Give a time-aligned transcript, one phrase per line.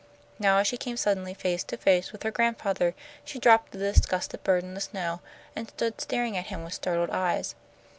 [0.39, 4.43] Now as she came suddenly face to face with her grandfather, she dropped the disgusted
[4.43, 5.21] bird in the snow,
[5.55, 7.53] and stood staring at him with startled eyes.